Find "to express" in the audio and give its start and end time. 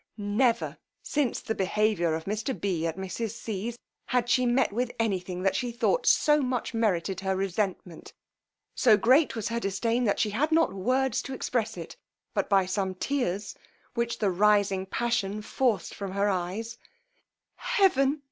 11.21-11.77